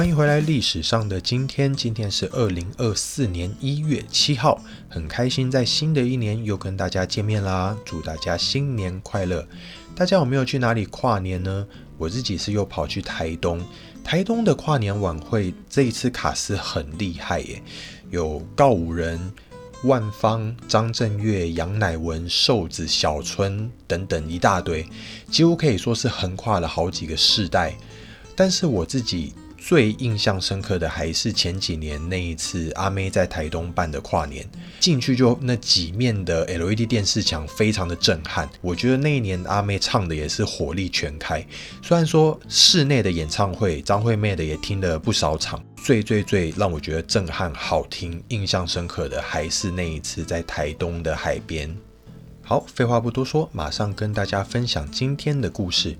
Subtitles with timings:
[0.00, 4.58] 欢迎回来，历史上的今天，今天是二零二四年一月七号，
[4.88, 9.46] 很开心在新的一年又跟大家见面啦，祝大家新年快乐！
[9.94, 11.66] 大家有没有去哪里跨年呢？
[11.98, 13.60] 我自己是又跑去台东，
[14.02, 17.62] 台东的跨年晚会这一次卡斯很厉害耶，
[18.08, 19.20] 有告五人、
[19.84, 24.88] 万芳、张震岳、杨乃文、瘦子、小春等等一大堆，
[25.30, 27.76] 几乎可以说是横跨了好几个世代，
[28.34, 29.34] 但是我自己。
[29.62, 34.44] 最印象深刻的还是前几年那一次阿妹在台东办的跨年，
[34.80, 38.48] 进去就那几面的 LED 电视墙，非常的震撼。
[38.62, 41.46] 我觉得那一年阿妹唱的也是火力全开。
[41.82, 51.72] 虽然说室内的演唱会张惠妹的也听了不少场，最最最让我觉得震撼、好听、印象深刻的还是那一次在台东的海边。
[52.42, 55.96] 好，废话不多说，马上跟大家分享今天的故事。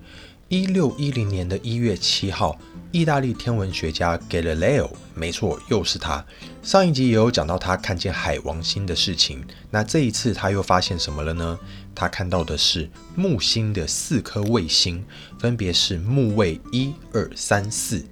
[0.51, 2.59] 一六一零年的一月七号，
[2.91, 6.25] 意大利天文学家 Galileo，没错，又是他。
[6.61, 9.41] 上一集也有讲到他看见海王星的事情。
[9.69, 11.57] 那这一次他又发现什么了呢？
[11.95, 15.01] 他看到的是木星的四颗卫星，
[15.39, 18.03] 分别是木卫一、二、三、四。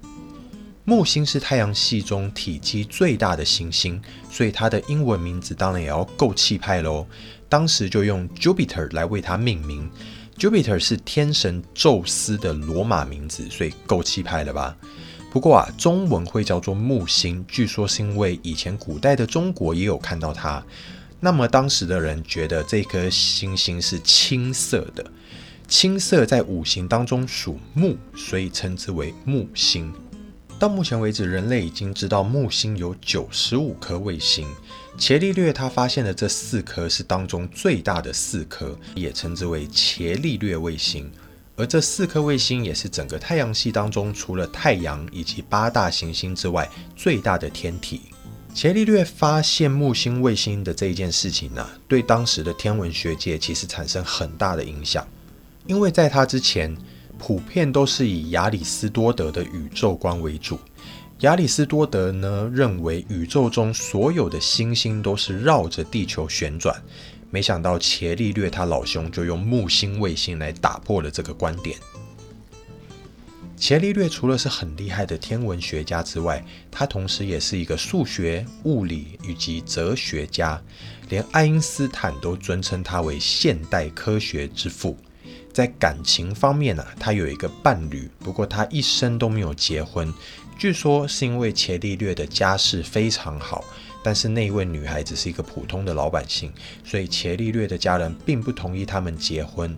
[0.84, 7.06] 木星是太阳系中体积最大的行星，所以它的英文名字当然也要够气派喽。
[7.50, 9.90] 当时就用 Jupiter 来为它命名。
[10.40, 14.74] Jupiter 是天神宙斯的罗马名字，所以够气派了吧？
[15.30, 20.64] 不过啊，中文会叫做木星，据说是因为以前古代的中国也有看到它。
[21.20, 25.04] 那么当时的人觉得这颗星星是青色的，
[25.68, 29.92] 青色在五行当中属木，所以称之为木星。
[30.60, 34.46] 到目前为止，人类已经知道木星有九十五颗卫星。
[34.98, 41.10] 伽利略他发现的这四颗是当中最大的四颗，也称之为伽利略卫星。
[41.56, 48.02] 而这四颗卫星也是整个太阳系当中除了太阳以及八大行星之外最大的天体。
[48.52, 55.08] 伽利略发现木星卫星的这一件事情呢，对当时的天文学界其实产生很大的影响，
[55.66, 56.76] 因为在他之前，
[57.20, 60.58] 普遍都是以亚里士多德的宇宙观为主。
[61.20, 66.74] 亚里士多德呢认为宇宙中所有的星星都是绕着地球旋转，
[67.30, 71.78] 没想到伽利略他老兄就用木星卫星来打破了这个观点。
[73.54, 80.58] 伽利略除了是很厉害的天文学家之外，他同时也是一个数学、物理以及哲学家，
[81.10, 84.96] 连爱因斯坦都尊称他为现代科学之父。
[85.52, 90.12] 在感情方面呢，他有一个伴侣，不过他一生都没有结婚。
[90.58, 93.64] 据说是因为伽利略的家世非常好，
[94.02, 96.52] 但是那一位女孩子是一个普通的老百姓，
[96.84, 99.76] 所以伽利略的家人并不同意他们结婚。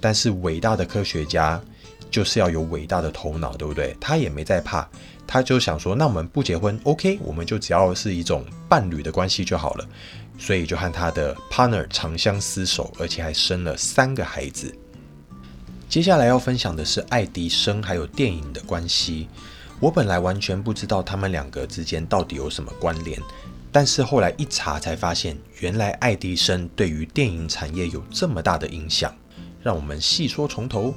[0.00, 1.62] 但是伟大的科学家
[2.10, 3.96] 就是要有伟大的头脑，对不对？
[4.00, 4.88] 他也没在怕，
[5.26, 9.86] 他就想说，那我们不结婚，OK，我们就只要是一种伴侣的关系就好了。
[10.38, 14.74] 所以就和他的 partner 长相厮守，而且还生了三个孩子。
[15.92, 19.28] 接下来要分享的是爱迪生还有电影的关系。
[19.78, 23.20] 我本来完全不知道他们两个之间到底有什么关联，
[23.70, 29.14] 但是后来一查才发现，原来爱迪生对于电影产业有这么大的影响。
[29.62, 30.94] 让我们细说从头。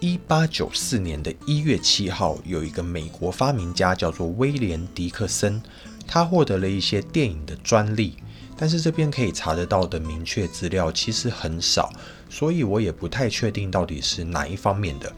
[0.00, 5.60] 一八九四年的一月七号，有一个美国发明家叫做威廉·迪克森，
[6.06, 8.16] 他获得了一些电影的专利，
[8.60, 11.90] 但是这边可以查得到的明确资料其实很少，
[12.28, 15.10] 所以我也不太确定到底是哪一方面的。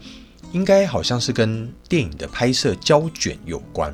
[0.53, 3.93] 应该好像是跟电影的拍摄胶卷有关。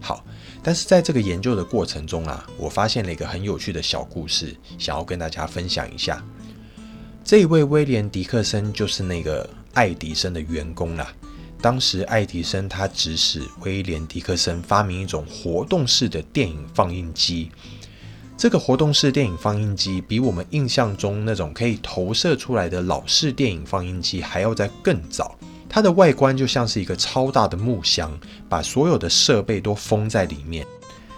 [0.00, 0.24] 好，
[0.64, 6.20] 但是在这个研究的过程中啊，我发现了一个很有趣的小故事，想要跟大家分享一下。
[7.22, 11.14] 这一位威廉·迪克森就是那个爱迪生的员工啦。
[11.60, 17.48] 当时爱迪生他指使威廉·迪克森发明一种活动式的电影放映机。
[18.36, 25.36] 这个活动式电影放映机比我们印象中那种可以投射出来的老式电影放映机还要在更早。
[25.68, 28.18] 它的外观就像是一个超大的木箱，
[28.48, 30.66] 把所有的设备都封在里面。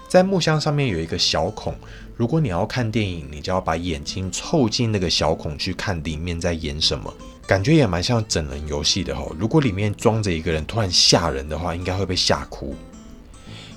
[0.07, 1.75] 在木箱上面有一个小孔，
[2.15, 7.13] 如果你要看电影，你就要把眼睛凑近那个小孔去看里面在演什么，
[7.49, 9.35] 感觉也蛮像整人游戏的吼。
[9.37, 12.77] 如果里面装着一个人突然吓人的话，应该会被吓哭。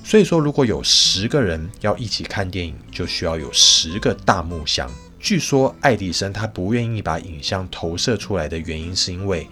[0.08, 4.90] 所以说，如果有十个人要一起看电影，就需要有十个大木箱。
[5.20, 9.46] 据说爱迪生他不愿意把影像投射出来的原因，是因为。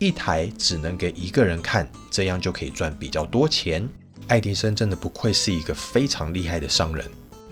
[0.00, 3.88] 一台只能给一个人看，这样就可以赚比较多钱。
[4.26, 7.04] 爱迪生真的不愧是一个非常厉害的商人。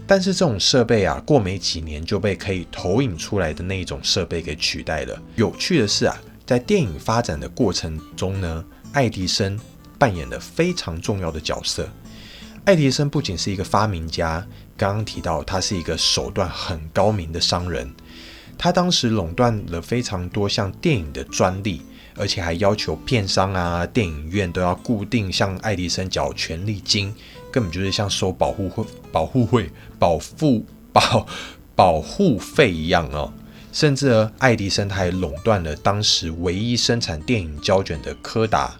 [0.05, 5.17] 但是这种设备啊，过没几年就被可以投影出来的那一种设备给取代了。
[5.37, 9.57] 有趣的是啊，在电影发展的过程中呢，爱迪生
[9.97, 11.89] 扮演了非常重要的角色。
[12.65, 14.47] 爱迪生不仅是一个发明家，
[14.77, 17.91] 刚刚提到他是一个手段很高明的商人。
[18.59, 21.81] 他当时垄断了非常多项电影的专利，
[22.17, 27.15] 而且还要求片商啊、电影院都要固定向爱迪生缴权利金，
[27.51, 31.27] 根本就是像收保护会、保护会、保护保
[31.75, 33.33] 保护费一样哦。
[33.73, 38.77] 甚至呢，爱迪生他还垄断了当时唯一生产电影胶卷的柯达。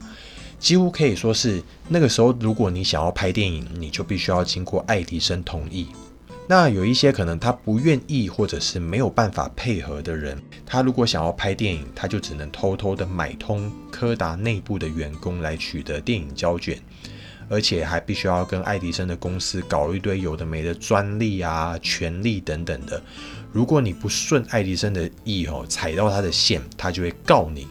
[0.59, 5.87] 几乎可以说是那个时候，如果你想要拍电影，你就必须要经过爱迪生同意。
[6.51, 16.79] 那有一些可能他不愿意或者是没有办法配合的人，他如果想要拍电影，他就只能偷偷的买通柯达内部的员工来取得电影胶卷，
[17.51, 23.01] 而且还必须要跟爱迪生的公司搞一堆有的没的专利啊、权利等等的。
[23.53, 27.69] 如果你不顺爱迪生的意哦，踩到他的线，他就会告你。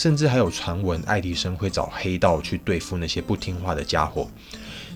[0.00, 4.26] 甚至还有传闻，爱迪生会找黑道去对付那些不听话的家伙，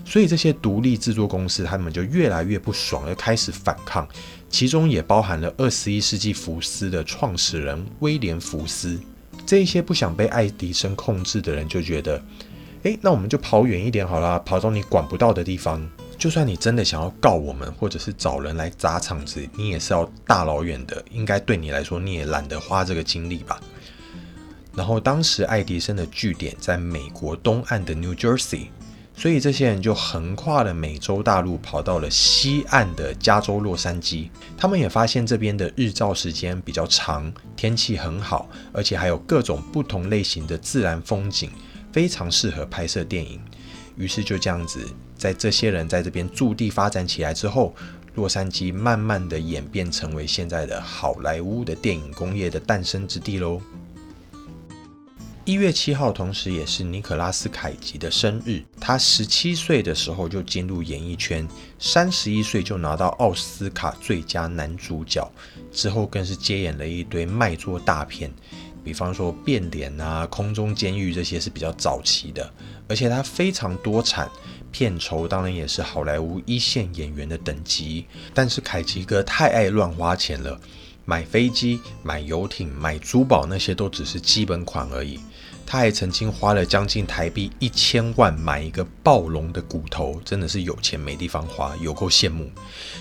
[0.03, 4.07] 所以这些独立制作公司他们就越来越不爽，而开始反抗，
[4.49, 8.99] 其中也包含了二十一世纪福斯的创始人威廉福斯。
[9.45, 12.19] 这一些不想被爱迪生控制的人就觉得，
[12.81, 15.87] 诶，那我们就跑远一点好了，跑到你管不到的地方。
[16.17, 23.61] 就算你真的想要告我们，或者是找人来砸场子，你也是要大老远的，应该对你来说你也懒得花这个精力吧。
[24.75, 28.67] 然后当时爱迪生的据点在美国东岸的 New Jersey，
[29.15, 34.29] 所以这些人就横跨了美洲大陆，跑到了西岸的加州洛杉矶。
[34.57, 41.49] 他们也发现这边的日照时间比较长，天气很好，而且还有各种不同类型的自然风景，
[41.93, 43.39] 非常适合拍摄电影。
[43.95, 44.85] 于是就这样子，
[45.17, 47.73] 在这些人在这边驻地发展起来之后，
[48.15, 53.61] 洛杉矶慢慢的演变成为现在的好莱坞的电影工业的诞生之地喽。
[55.45, 58.63] 一月七号，同时也是尼可拉斯凯奇的生日。
[58.81, 61.47] 他十七岁的时候就进入演艺圈，
[61.77, 65.31] 三十一岁就拿到奥斯卡最佳男主角，
[65.71, 68.33] 之后更是接演了一堆卖座大片，
[68.83, 72.51] 比方说《变脸》啊，《空中监狱》这些是比较早期的。
[72.87, 74.27] 而且他非常多产，
[74.71, 78.07] 片酬当然也是好莱坞一线演员的等级。
[78.33, 80.59] 但是凯奇哥太爱乱花钱了。
[81.07, 85.19] 买飞机、买游艇、买珠宝，那些都只是基本款而已。
[85.65, 92.49] 他还曾经花了将近台币一千万买一个暴龙的骨头，真的是有钱没地方花，有够羡慕。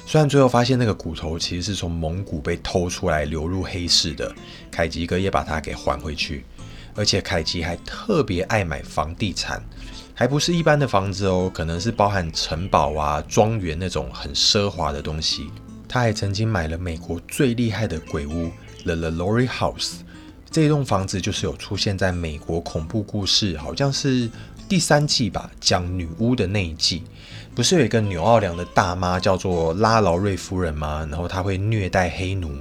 [0.07, 4.35] 虽然最后发现那个骨头其实是从蒙古被偷出来流入黑市的，
[4.71, 6.45] 凯吉哥也把它给还回去。
[6.97, 9.61] 而且凯吉还特别爱买房地产，
[10.15, 15.51] 还不是一般的房子哦，可能是包含城堡啊、庄园那种很奢华的东西。
[15.89, 18.51] 他还曾经买了美国最厉害的鬼屋
[18.85, 19.95] The Lori House，
[20.55, 24.31] 这栋房子就是有出现在美国恐怖故事，好像是
[24.69, 27.03] 第三季吧，讲女巫的那一季，
[27.57, 31.05] 不是有一个纽奥良的大妈叫做拉劳瑞夫人吗？
[31.11, 32.57] 然后她会虐待黑奴，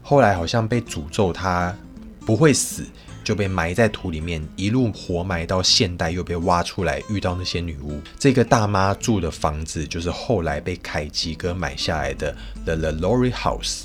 [0.00, 1.76] 后来好像被诅咒她
[2.24, 2.82] 不会死。
[3.22, 8.00] 就被埋在土里面，一路活埋到现代，又被挖出来，遇到那些女巫。
[8.18, 13.84] 这个大妈住的房子，就是后来被凯吉哥买下来的 The Lori House。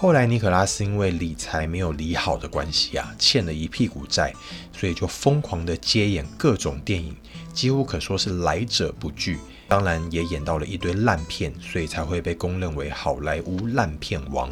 [0.00, 4.32] 后来尼可拉斯因为理财没有理好的关系啊，欠了一屁股债，
[4.72, 7.14] 所以就疯狂的接演各种电影，
[7.52, 9.38] 几乎可说是来者不拒。
[9.68, 14.50] 当然也演到了一堆烂片，所以才会被公认为好莱坞烂片王。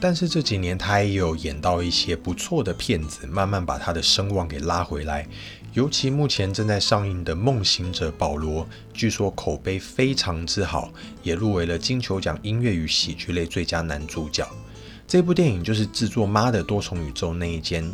[0.00, 5.24] 但是这几年他也有演到一些不错的片子，慢慢把他的声望给拉回来。
[5.74, 10.90] 尤其目前正在上映的《梦行者保罗》，据说口碑非常之好，
[11.22, 14.44] 也入围了金球奖音乐与喜剧类最佳男主角。
[15.06, 17.84] 这部电影就是制作《妈的多重宇宙》那一间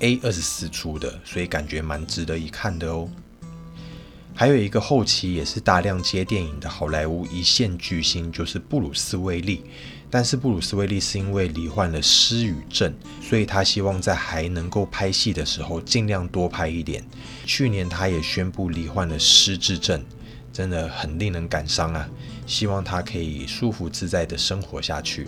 [0.00, 3.08] A 二十四出的，所以感觉蛮值得一看的哦。
[4.34, 9.64] 还有一个后期也是大量接电影的好莱坞一线巨星，就是布鲁斯威利。
[10.10, 17.04] 但是布鲁斯威利是因为罹患了失语症，所以他希望在还能够拍戏的时候尽量多拍一点。
[17.44, 20.02] 去年他也宣布罹患了失智症，
[20.52, 22.08] 真的很令人感伤啊！
[22.46, 25.26] 希望他可以舒服自在的生活下去。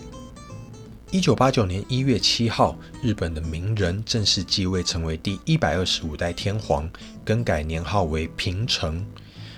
[1.11, 6.89] 一九八九年一月七号，日本的名人正式继位，成为第一百二十五代天皇，
[7.25, 9.05] 更改年号为平成。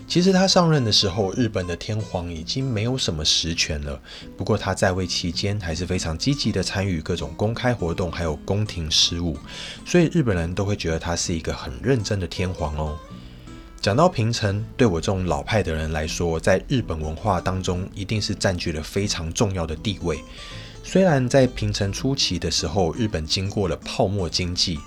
[0.08, 4.02] 其实他上任的时候，日本的天皇已经没有什么实权了。
[4.36, 9.38] 不过他在位期间还是非常积极的参与各种公开活动，还有宫廷事务，
[9.86, 12.98] 所以日本人都会觉得他是一个很认真的天皇哦。
[13.80, 20.20] 讲到平成，对我这种老派的人来说，在日本文化当中一定是占据了非常重要的地位。
[20.84, 24.78] 虽然在平成初期的时候，日本经过了泡沫经济。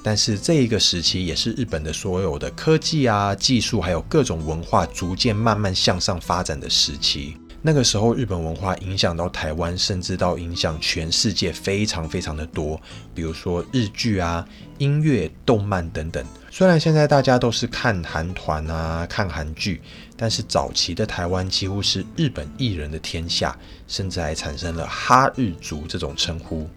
[0.00, 7.36] 但是这一个时期也是日本的所有的科技啊、技术还有各种文化逐渐慢慢向上发展的时期。
[7.60, 12.80] 那个时候，日本文化影响到台湾，甚至到影响全世界，非常非常的多。
[13.12, 14.46] 比如说日剧啊、
[14.78, 16.24] 音乐、动漫等等。
[16.50, 19.80] 虽然现在大家都是看韩团啊、看韩剧，
[20.16, 26.68] 但是早期的台湾几乎是日本艺人的天下，甚至还产生了哈日族这种称呼。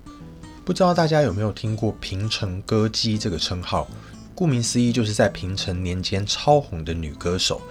[0.63, 3.87] 不知道大家有没有听过平成歌姬这个称号？
[4.35, 7.61] 顾名思义，就是在平成年间超红的女歌手。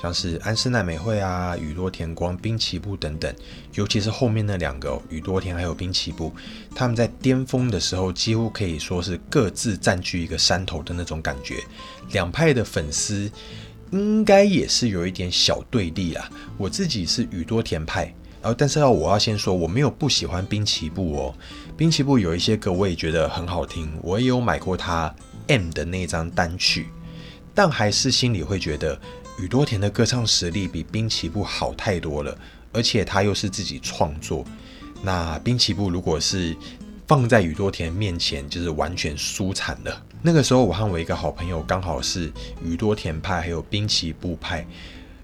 [0.00, 3.34] 像是安室奈美惠啊、宇多田光、滨崎步等等，
[3.74, 6.32] 尤其是后面那两个宇多田还有滨崎步，
[6.74, 11.64] 他们在巅峰的时候，几乎可以说是各自占据一个山头的那种感觉。
[12.12, 13.30] 两派的粉丝
[13.90, 16.30] 应该也是有一点小对立啦。
[16.58, 18.04] 我自己是宇多田派，
[18.42, 21.34] 然后但是要我要先说，我没有不喜欢滨崎步哦。
[21.74, 25.12] 滨崎步有一些歌我也觉得很好听，我也有买过他
[25.46, 26.88] M 的那张单曲，
[27.54, 29.00] 但还是心里会觉得。
[29.38, 32.36] 宇多田的歌唱实力比滨崎步好太多了，
[32.72, 34.44] 而且他又是自己创作。
[35.02, 36.56] 那滨崎步如果是
[37.06, 40.02] 放在宇多田面前，就是完全输惨了。
[40.22, 42.32] 那个时候，我和我一个好朋友刚好是
[42.64, 44.66] 宇多田派，还有滨崎步派。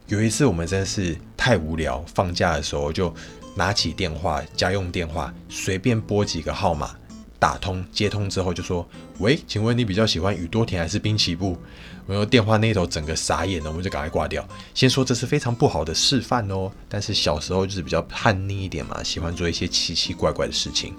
[0.08, 3.12] 有一次，我们真的是太无聊，放假的时候就
[3.56, 6.94] 拿起电话，家用电话，随便拨几个号码。
[7.42, 11.58] 打通接通之后就说：“喂，请问你比较喜欢宇多田还是滨崎步？”
[12.06, 14.46] 我用电话那头整个傻眼了，我们就赶快挂掉。
[14.74, 16.70] 先说这是非常不好的示范哦。
[16.88, 20.94] 但是小时候就是比较叛逆一点嘛，喜欢做一些奇奇怪怪的事情。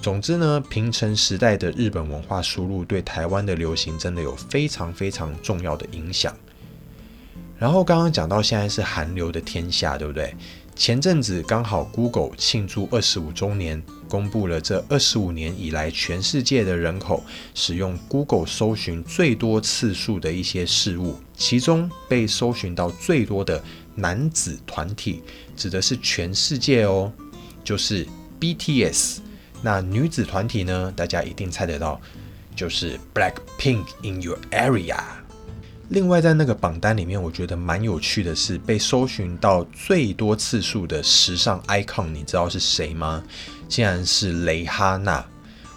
[0.00, 6.34] 总之呢，平成时代的日本文化输入对台湾的流行真的有非常非常重要的影响。
[7.58, 10.34] 然后刚刚讲到现在是韩流的天下，对不对？
[10.76, 13.80] 前阵子刚好 Google 庆祝二十五周年，
[14.14, 23.60] 公布了这二十五年以来全世界的人口使用 Google 搜寻最多次数的一些事物，其中被搜寻到最多的
[23.96, 25.20] 男子团体，
[25.56, 27.12] 指的是全世界哦，
[27.64, 28.06] 就是
[28.38, 29.16] BTS。
[29.60, 30.92] 那女子团体呢？
[30.94, 32.00] 大家一定猜得到，
[32.54, 35.00] 就是 Blackpink in your area。
[35.90, 43.22] 另外，在那个榜单里面，我觉得蛮有趣的是，被搜寻到最多次数的时尚 icon，你知道是谁吗？
[43.68, 45.24] 竟然是蕾哈娜。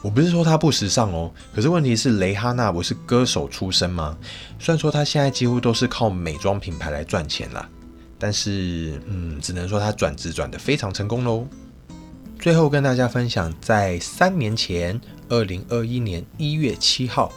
[0.02, 4.18] 我不是说她不时尚哦，可是问题是蕾哈娜不是歌手出身吗？
[4.60, 7.68] 虽然说她现在几乎都是靠美妆品牌来赚钱啦，
[8.20, 11.48] 但是，嗯，只能说她转职转得非常成功喽。
[12.40, 17.32] 最后跟大家分享，在三年前，二零二一年一月七号。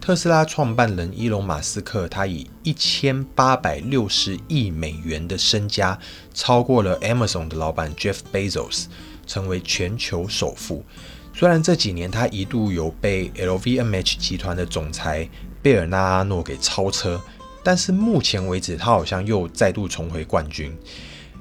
[0.00, 5.98] 特斯拉创办人伊隆马斯克，他以一千八百六十亿美元的身家，
[6.34, 8.84] 超过了 Amazon 的老板 Jeff Bezos，
[9.26, 10.84] 成为全球首富。
[11.32, 15.28] 虽然这几年他一度有被 LVMH 集团的总裁
[15.62, 17.20] 贝尔纳阿诺给超车，
[17.62, 20.76] 但是目前为止，他好像又再度重回冠军。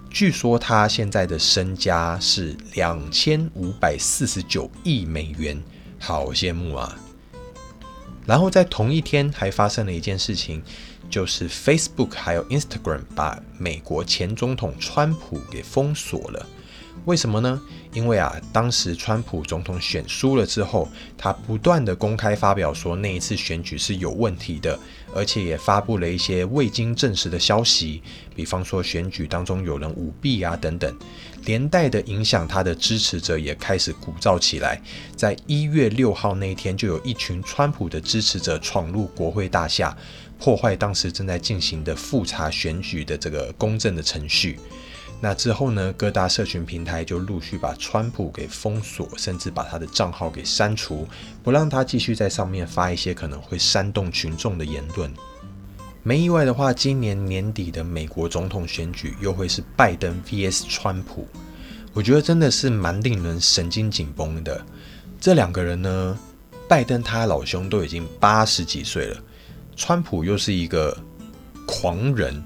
[0.10, 5.62] 据说他现在的身家是两千五百四十九亿美元，
[6.00, 6.98] 好羡慕啊！
[8.26, 10.64] 然后在同一天还发生了一件事情，
[11.10, 16.46] 就是 Facebook 还有 Instagram 把美国前总统川普给封锁了。
[17.06, 17.62] 为什么呢？
[17.92, 24.80] 因为啊，当时川普总统选输了之后，他不断的公开发表说那一次选举是有问题的，
[25.14, 28.02] 而且也发布了一些未经证实的消息，
[28.34, 30.98] 比方说选举当中有人舞弊啊等等，
[31.46, 34.82] 连带的影响他的支持者也开始鼓噪起来。
[35.16, 39.96] 在一月六号那一天，就有一群川普的支持者闯入国会大厦，
[40.40, 44.58] 破坏当时正在进行的复查选举的这个公正的程序。
[45.24, 45.94] 那之后呢？
[45.94, 51.08] 各大社群平台就陆续把川普给封锁，甚至把他的账号给删除，
[51.42, 55.10] 不让他继续在上面发一些可能会煽动群众的言论。
[56.04, 61.26] 没意外的话，今年年底的美国总统选举又会是拜登 VS 川普。
[61.94, 64.62] 我觉得真的是蛮令人神经紧绷的。
[65.22, 66.20] 这两个人呢，
[66.68, 69.18] 拜登他老兄都已经八十几岁了，
[69.78, 70.98] 川普又是一个
[71.66, 72.44] 狂人。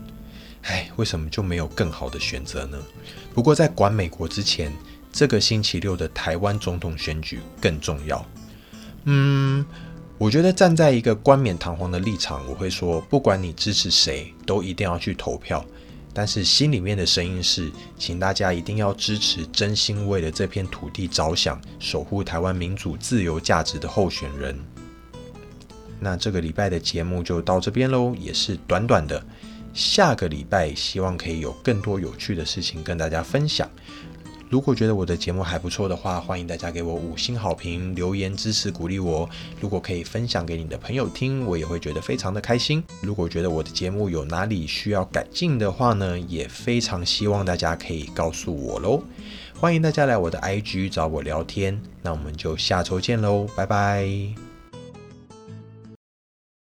[0.67, 2.77] 哎，为什么就没有更好的选择呢？
[3.33, 4.71] 不过在管美国之前，
[5.11, 8.25] 这个星期六的台湾总统选举更重要。
[9.05, 9.65] 嗯，
[10.17, 15.65] 我觉得站在一个冠冕堂皇的立场，我会说，不管你支持谁，都一定要去投票。
[16.13, 24.59] 但是心里面的声音是，请大家一定要支持真心为了这片土地着想、守护台湾民主自由价值的候选人。
[25.99, 29.23] 那这个礼拜的节目就到这边喽，也是短短的。
[29.77, 33.69] 下个礼拜希望可以有更多有趣的事情跟大家分享。
[34.49, 39.29] 如果觉得我的节目还不错的话，欢迎大家给我五星好评，留言支持鼓励我。
[39.61, 42.83] 如果可以分享给你的朋友听，我也会觉得非常的开心。
[43.01, 49.03] 如果觉得我的节目有哪里需要改进的话呢，也非常希望大家可以告诉我喽。
[49.59, 54.46] 欢迎大家来我的 IG 找我聊天，那我们就下周见喽，拜拜。